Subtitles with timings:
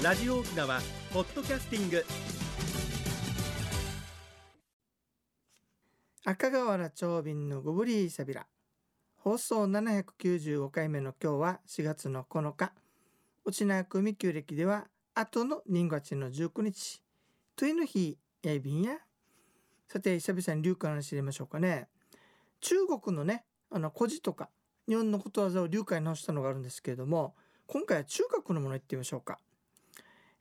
[0.00, 0.80] ラジオ沖縄
[1.12, 2.04] ポッドキャスティング。
[6.24, 8.46] 赤瓦長瓶のゴブリーサビラ
[9.16, 12.70] 放送795回目の今日は4月の9日。
[13.44, 14.86] 内縄組旧暦では
[15.16, 17.02] 後の人月の19日。
[17.56, 18.98] というの日やいびんや。
[19.88, 21.88] さて久々に流化の知りましょうかね。
[22.60, 24.48] 中国のねあの古事とか
[24.88, 27.34] 日本のことわざを流化に直したのがあるんですけれども
[27.66, 29.40] 今回は中国のもの言ってみましょうか、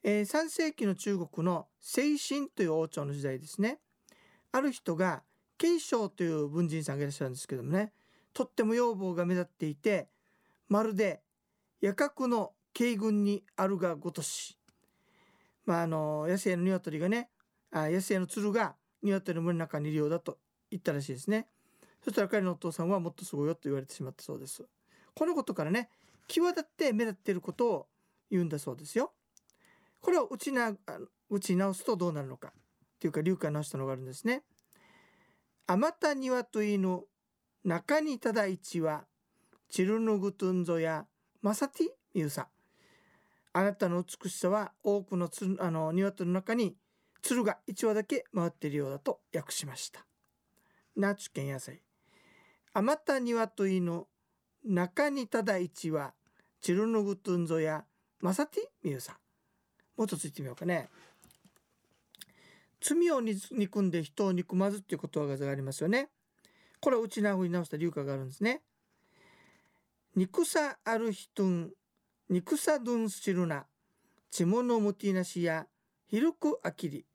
[0.10, 3.80] えー、3世紀の中国の清神という王朝の時代ですね。
[4.54, 5.22] ある人が
[5.58, 7.92] 慶章という文人さんがいらっしゃるんですけどもね。
[8.34, 10.08] とっても要望が目立っていて
[10.70, 11.20] まるで
[11.82, 14.58] 夜角の慶軍にあるがごとし。
[15.66, 17.30] まああの野生の鶏がね
[17.72, 20.38] あ野生の鶴が鶏の群の中にいるようだと
[20.72, 21.50] 言ったらしいですね。
[22.02, 24.64] そしたら彼のお父さんはもっとすごいよと言われてしまったそうです。
[25.14, 25.90] このことからね
[26.30, 27.88] 際立って目立っていることを
[28.32, 29.12] 言うんだそうですよ。
[30.02, 30.74] これを打ちな
[31.30, 32.52] 打ち直すとどうなるのかっ
[33.00, 34.44] ていうか流化直したのがあるんですね。
[35.68, 37.02] あまた庭と犬
[37.64, 39.06] 中にただ一は
[39.70, 41.06] チルヌグトゥンゾや
[41.42, 42.48] マサティミューサ。
[43.54, 46.76] あなたの美しさは多くのつあの鶏の中に
[47.22, 50.06] 鶴が一羽だけ回っているようだと訳しました。
[50.96, 51.82] ナチュケン野菜。
[52.74, 54.06] あまた庭と犬
[54.64, 56.14] 中にただ一は
[56.62, 57.86] チルヌグトゥンゾや
[58.22, 59.18] マサティミューサ。
[59.98, 60.90] もう一つ言ってみようかね
[62.80, 66.10] 罪を憎んで人を憎まずっていうことわざがありますよね。
[66.80, 68.62] これを内縄に直した流歌があるんですね。
[70.16, 71.70] 憎さある人、
[72.30, 73.66] 憎さどんするな、
[74.30, 75.68] 血物むてなしや、
[76.08, 77.06] 広くあきり。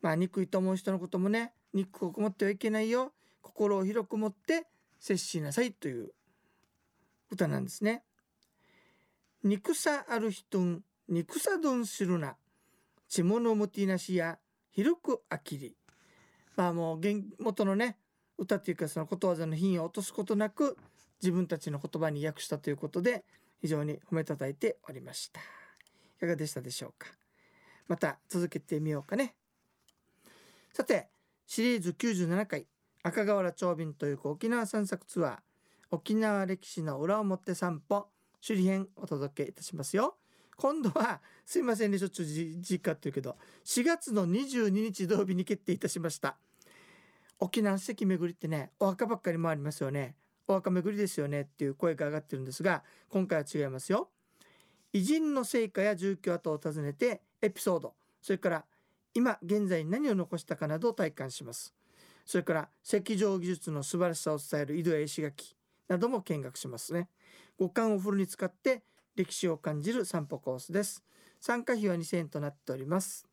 [0.00, 3.12] まあ、憎いと思う人のこともね、憎を持ってはいけないよ。
[3.42, 4.66] 心を広く持って
[4.98, 6.12] 接しなさいという
[7.30, 8.02] 歌なんですね。
[9.42, 10.80] 憎さある人
[11.10, 12.36] ん、憎さどんするな、
[13.08, 14.38] 血物むてなしや、
[14.70, 15.74] 広くあきり
[16.54, 17.00] まあもう
[17.38, 17.96] 元のね
[18.36, 20.76] 歌っていうかそのことわざの品を落とすことなく
[21.20, 23.24] 自分たちの言葉に訳したということで
[23.60, 25.40] 非常に褒めたたえておりました。
[25.40, 27.08] いかがでしたでしょうか？
[27.88, 29.34] また続けてみようかね。
[30.72, 31.08] さて
[31.46, 32.66] シリーズ97回
[33.02, 35.38] 赤瓦長瓶という沖縄散策ツアー
[35.90, 38.06] 沖縄歴史の裏表散歩
[38.46, 40.16] 首里編お届けいたしますよ。
[40.58, 46.36] 今度はすいませんねしょっちゅう実家っていうけど4月の22日土曜日に決定いたしました。
[47.38, 50.16] 沖縄席巡りってねお墓ばっかり回りますよね。
[50.48, 54.08] お墓巡りですよねっていう声が上がってるんですが今回は違いますよ。
[54.92, 58.64] 偉人の成果や住居跡を訪ねてエピソードそれから
[59.14, 61.72] 今現在何を残したかなどを体感します。
[62.26, 65.54] それから石上技術の素晴らしさを伝える井戸や石垣
[65.86, 67.08] なども見学しますね。
[67.60, 68.82] 五感をフルに使って
[69.18, 71.02] 歴史を感じる散歩コースです
[71.40, 73.26] 参加費は2000円となっております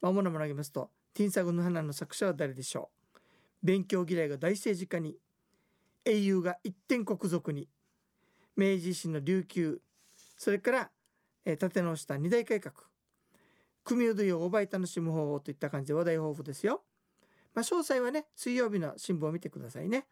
[0.00, 3.18] まもなも投げますとティンサグの花の作者は誰でしょう
[3.62, 5.16] 勉強嫌いが大政治家に
[6.04, 7.68] 英雄が一点国族に
[8.56, 9.80] 明治維新の琉球
[10.38, 10.90] それから、
[11.44, 12.74] えー、立て直した二大改革
[13.84, 16.82] 組踊りを奪い楽しむ方法といった感じで話題豊富ですよ。
[17.54, 20.06] まあ、詳細はね水曜日の新聞を見てくださいね。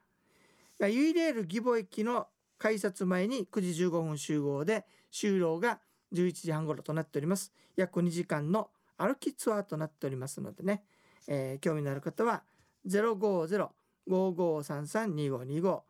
[0.78, 2.26] まあ、ユイレール義母駅の
[2.62, 5.80] 改札前に9時15分集合で終了が
[6.12, 7.52] 11時半頃となっております。
[7.74, 10.84] 約2時間の歩きツアーとなっておりますのでね、
[11.26, 12.44] えー、興味のある方は
[12.86, 15.80] 050-5533-2525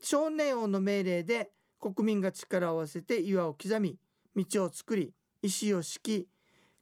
[0.00, 3.98] 少年王の命令で国民が力を合わせて岩を刻み
[4.34, 6.28] 道を作り石を敷き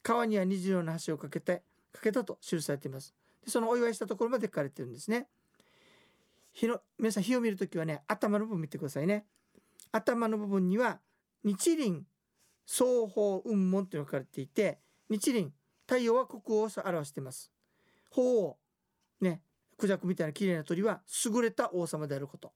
[0.03, 1.63] 川には虹色の橋を架けて
[1.93, 3.15] 架けたと記されています。
[3.45, 5.27] でそのお祝いしたところまで書かれてるんですね。
[6.53, 9.27] 火の皆さん火を見るときはね頭の部分見てくださいね。
[9.93, 11.01] 頭の部分には
[11.45, 12.05] 日輪
[12.67, 14.79] 双方雲門というのが書かれていて
[15.09, 15.53] 日輪
[15.87, 17.51] 太陽は国王を表しています。
[18.11, 18.59] 鳳凰
[19.21, 19.43] ね
[19.77, 22.53] クジャクみたいな綺麗な鳥は優れた王様であること。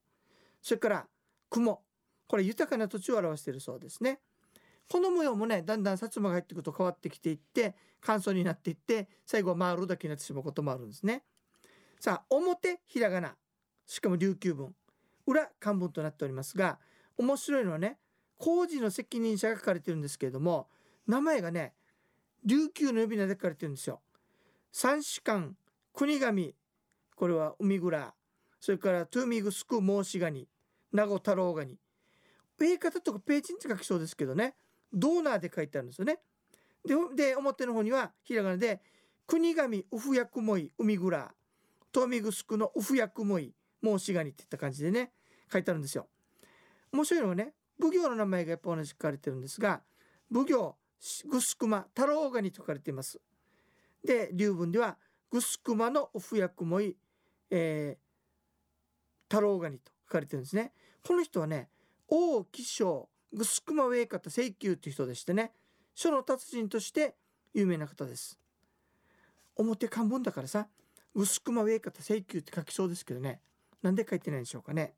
[0.60, 1.06] それから
[1.48, 1.82] 雲
[2.26, 4.20] これ豊かな土地を表しているそうですね。
[4.90, 11.22] この模様もねだんだん薩摩が入っていくと変わってきていって乾燥になっていって最後は回るだけになってしまうこともあるんですね。
[12.00, 13.36] さあ表ひらがな。
[13.86, 14.74] しかも琉球文
[15.26, 16.78] 裏漢文となっておりますが
[17.16, 17.98] 面白いのはね
[18.38, 20.68] 工事の責任者が書かれてるんですけれども
[21.06, 21.74] 名前がね
[22.44, 24.00] 琉球の呼び名で書かれてるんですよ。
[24.72, 25.56] 三士官
[25.92, 26.54] 国神
[27.14, 28.14] これは海蔵
[28.58, 30.48] それからトゥーミグスク申しガニ
[30.90, 31.78] 名護太郎ガニ
[32.58, 34.54] 上方とかページンって書きそうですけどね
[34.92, 36.18] ドーナーで書いてあるんですよね。
[37.14, 38.80] で表の方にはひらがなで
[39.26, 41.32] 「国神ウフヤクモイ海蔵
[41.92, 45.12] トーミグスクのウフヤクモイ申しガニ」っていった感じでね
[45.52, 46.08] 書いてあるんですよ。
[46.92, 49.82] 面白いのはね奉行の名前がやっぱ同じ書かれてるんですが
[50.32, 50.76] 奉行
[51.28, 53.20] グスクマ太郎ガニと書かれています。
[54.04, 54.98] で流文では
[55.30, 56.96] グスクマのウフヤクモイ、
[57.50, 60.72] えー、太郎ガニと書かれてるんですね。
[61.02, 61.68] この人はね
[62.08, 65.52] 王気象グスクマウェイカタ請求という人でしてね
[65.94, 67.16] 書の達人として
[67.54, 68.38] 有名な方です
[69.56, 70.68] 表漢文だからさ
[71.14, 73.40] グスクマウェイカタ請求って書きそうですけどね
[73.82, 74.94] なんで書いてないんでしょうかね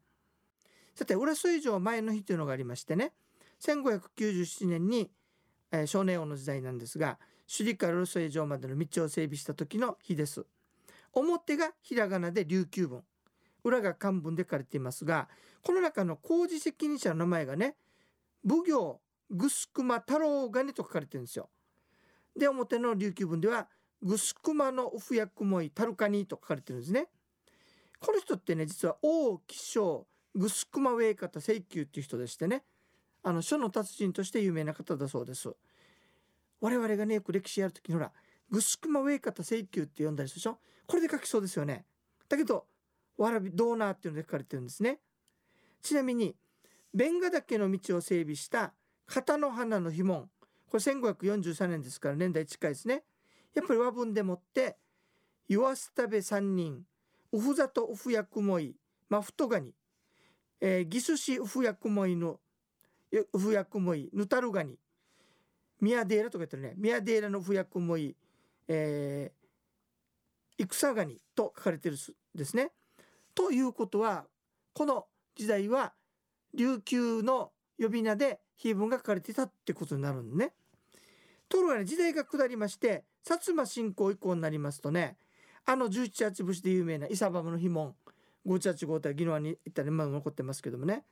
[0.95, 3.13] さて浦添城前の日というのがありましてね
[3.61, 5.11] 1597年に、
[5.73, 10.47] えー、少年王の時代なんですが首里から浦添城までの道を整備した時の日です
[11.13, 13.03] 表がひらがなで琉球文
[13.65, 15.29] 裏が漢文で書かれていますが
[15.63, 17.77] この中の工事責任者の名前がね
[18.47, 21.49] 奉行グスクマ太郎ガニと書かれてるんですよ。
[22.37, 23.69] で表の琉球文では
[24.03, 27.09] グスクマのウフヤクモイタルカニと書かれてるんですね。
[28.05, 32.63] この人ってね実は王気象グスクマウェイカタ請求っていう人でしてね
[33.23, 35.49] あの書の達人として有名な方だそうです。
[36.61, 38.13] 我々がねよく歴史やる時にほら
[38.51, 40.59] グスクマウェイカタ請求って呼んだりするでしょ？
[40.87, 41.87] これで書きそうですよね。
[42.29, 42.67] だけど
[43.17, 44.99] わらびドーナーっていうので書かれてるんですね。
[45.81, 46.37] ちなみに
[46.93, 48.75] ベンガ岳の道を整備した
[49.07, 50.29] 片の花の碑文
[50.69, 53.05] これ1543年ですから年代近いですね
[53.55, 54.77] やっぱり和文でもって
[55.49, 56.87] 「岩捨べ三人
[57.35, 58.77] ウフザとウフヤクモイ
[59.09, 59.75] マフトガニ」
[60.63, 62.41] えー、ギスシウフヤクモイの
[63.33, 64.79] ウフヤクモイヌタルガニ
[65.81, 66.75] ミヤデーラとか言ってるね。
[66.77, 68.17] ミヤデーラのウフヤクモイ、
[68.69, 71.97] えー、戦ガニと書かれてる
[72.35, 72.71] ですね。
[73.35, 74.27] ということは
[74.73, 75.93] この時代は
[76.55, 80.55] 琉球の呼び名で碑文が書かれてたってことになるんね。
[81.49, 85.17] ところがね時代が下りまして薩摩侵攻以降になりますとね
[85.67, 87.95] あの十七八節で有名な伊佐バムの碑文。
[88.47, 91.05] 585体宜野湾に行ったら今残ってますけどもね。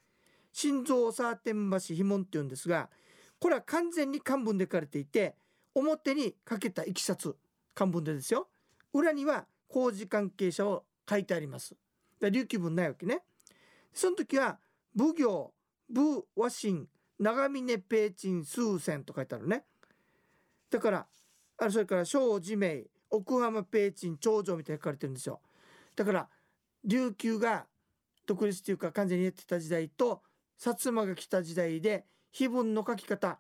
[0.53, 2.91] 心臓サーテン橋碑文っていうんですが
[3.39, 5.35] これは完全に漢文で書かれていて
[5.75, 7.35] 表にかけたいきさつ
[7.75, 8.49] 漢文でですよ。
[8.93, 11.75] 裏には工事関係者を書いてあります。
[12.21, 13.23] 琉球文ないわけね。
[13.95, 14.59] その時は
[14.97, 15.55] 奉行
[15.91, 16.87] 武和神
[17.19, 19.65] 長峰ペーチン数千と書いてあるね。
[20.71, 21.07] だから
[21.57, 25.41] あれそれから小寺名奥浜ペーチン長城みたいに書かれてるんですよ。
[25.95, 26.29] だから
[26.85, 27.67] 琉球が
[28.27, 30.23] 独立というか完全にやってた時代と
[30.59, 33.39] 薩摩が来た時代で碑文の書き方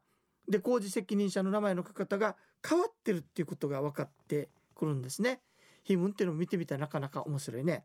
[0.48, 2.36] で工事責任者の名前の書き方が
[2.66, 5.40] 変わってるっていうことが分かってくるんですね。
[5.84, 7.84] 碑文っていうのを見てみたらなかなか面白いね。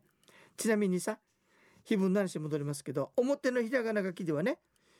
[0.56, 1.18] ちなみにさ
[1.84, 4.58] 碑文の話戻りますけど表のひらがな書きではね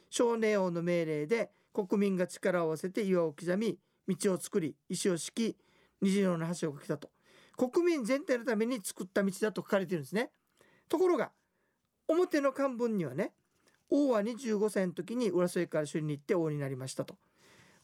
[0.08, 5.56] 少年王の命令で国民が力を合わせて岩を刻み道を作り石を敷き
[6.00, 7.10] 虹色の橋を架けたと。
[7.56, 10.30] 国民全体のために作った道だと書かれてるんですね。
[10.88, 11.32] ところが
[12.06, 13.32] 表の漢文にはね
[13.90, 17.16] 王は25歳の時に浦添から首里に行って王になりましたと。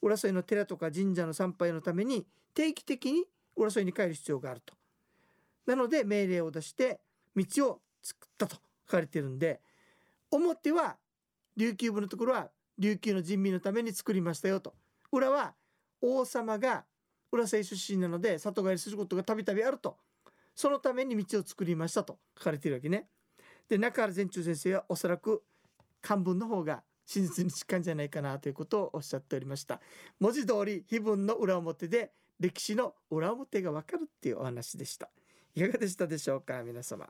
[0.00, 3.24] 浦添の寺とか神社の参拝のために定期的に
[3.56, 4.74] 浦添に帰る必要があると。
[5.66, 7.00] なので命令を出して
[7.34, 9.60] 道を作ったと書かれてるんで
[10.30, 10.98] 表は
[11.56, 14.74] 琉球部のところは琉球の人民のために作りましたよと。
[15.10, 15.54] 裏は
[16.00, 16.84] 王様が
[17.34, 19.96] 浦添出身なので里帰りすることがたびたびあると。
[20.54, 23.08] そのために道を作りましたと書かれているわけね。
[23.68, 25.42] で中原善中先生はおそらく
[26.00, 29.80] 漢文の方が真実に近いんじゃないかなということをおっしゃっておりました。
[30.20, 35.10] 文字通り碑文の裏表で歴史の裏表がわかるっていうお話でした。
[35.54, 37.08] いかがでしたでしょうか皆様。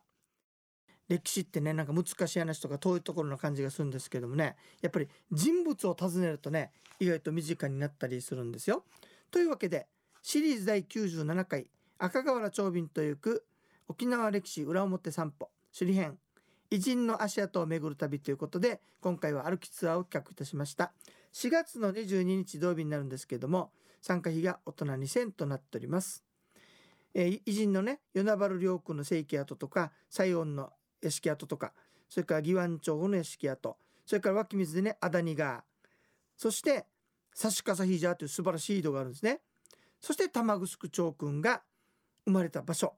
[1.07, 4.57] 歴史ってねなんか難しい話とか遠いところの感じがするんですけどもね。
[4.81, 8.85] やっぱり人物を訪ねるとね意外と身近になったりするんですよ。
[9.31, 9.87] というわけで
[10.27, 11.67] シリーズ第97回
[11.99, 13.45] 赤瓦長瓶と行く
[13.89, 16.17] 沖縄歴史裏表散歩首里編。
[16.71, 20.95] 偉人の足跡を巡る旅ということで今回は歩きツアーを企画いたしました。
[21.35, 26.25] 4月の22日土曜日になるんですけれども参加費が大人2000となっております、
[27.13, 30.71] えー、偉人のね与那原良区の正規跡とか西園の
[31.03, 31.75] 屋敷跡とか
[32.09, 33.77] それから義湾町の屋敷跡
[34.07, 35.65] それから湧き水でねアダニ川
[36.35, 36.87] そして
[37.35, 39.43] サシカサヒジャーという素晴らしい井戸があるんですね。
[40.05, 41.63] そして玉城町君が
[42.27, 42.93] 生まれた場所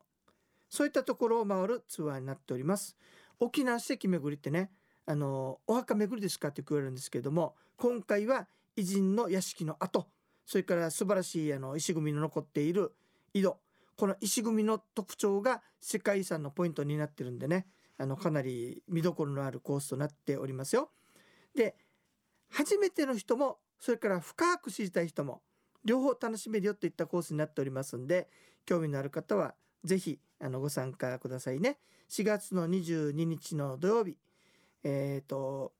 [0.68, 2.96] そういったところを回るツアーになっております
[3.38, 4.72] 沖縄史跡巡りってね
[5.06, 10.04] あのお墓巡りですかって言われるんですけれども今回は偉人の屋敷の跡
[10.44, 12.92] それから素晴らしいあの石組みの残っている
[13.34, 13.56] 井戸
[13.96, 20.90] この石組みの特徴が世界遺産のポイントになってるんでねあのかなり見どころのあるコースとなっておりますよ。
[21.54, 21.76] で
[22.50, 25.40] 初めての人もそれから深く知りたい人も
[25.86, 28.28] 両方楽しめるよといったコースになっておりますんで
[28.66, 31.78] 興味のある方は是非あのご参加くださいね。
[32.10, 34.16] 4月の22日の土曜日
[34.84, 35.72] えっ、ー、と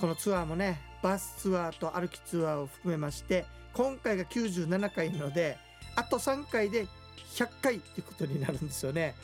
[0.01, 3.45] このツアーもねバスツアーと歩きツアーを含めまして
[3.75, 5.59] 今回が97回なので
[5.95, 6.87] あと3回で
[7.35, 9.15] 100回っていうことになるんですよね。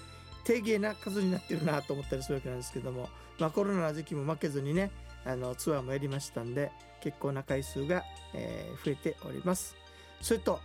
[0.45, 3.09] 低芸な数になってるなと思ったりするわけなんですけども、
[3.39, 4.91] まあ、コロナの時期も負けずにね
[5.25, 6.71] あのツアーもやりましたんで
[7.01, 9.75] 結構な回数が、えー、増えております。
[10.21, 10.61] それと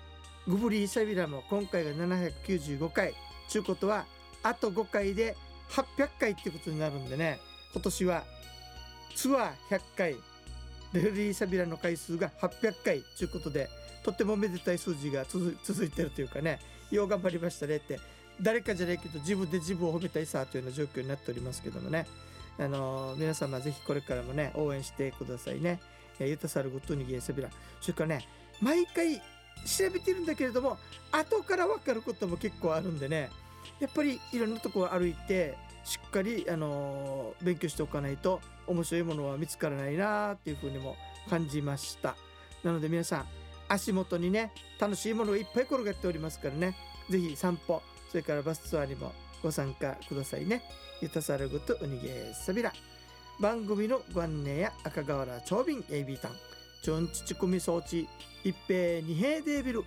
[0.48, 3.14] グブリーシャビラも今回が795回。
[3.50, 4.06] ちゅうことは
[4.44, 5.36] あと5回で
[5.70, 7.40] 800回ってことになるんでね
[7.74, 8.24] 今年は
[9.16, 10.16] ツアー100回。
[10.92, 13.02] レフリーサビラの回数が800回。
[13.18, 13.70] ということで
[14.04, 16.60] とってもめでたい数字が続いてるというかね
[16.90, 18.00] よう頑張りましたねって
[18.42, 22.06] 誰かじゃないけど自分で自分を褒めたいさというような状況になっておりますけどもね。
[22.58, 25.80] あの、皆様ぜひこれからもね応援してくださいね。
[26.20, 28.28] ユタサルグッドニギエサビラそれからね
[28.62, 30.78] 毎回調べてるんだけれども
[31.14, 33.30] 後から分かることも結構あるんでね。
[33.80, 40.96] やっぱりいろんなところ歩いてしっかり、あの、勉強しておかないと面白いものは見つからないなっていうふうにも
[41.30, 42.16] 感じました。
[42.64, 43.26] なので皆さん
[43.70, 46.76] 足元にね楽しいものがいっぱい転がっておりますからね。
[47.10, 50.64] 是非散歩それからバスツアーにもご参加くださいね。
[51.02, 52.74] ゆたさるぐとうにげさびら
[53.40, 56.32] 番組のご案内や赤瓦長瓶 AB タン。
[56.82, 58.08] チュンチチクミ装置
[58.44, 59.84] 一平二平デービル。